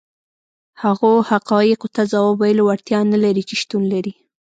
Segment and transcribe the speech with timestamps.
[0.83, 4.13] هغو حقایقو ته ځواب ویلو وړتیا نه لري چې شتون لري.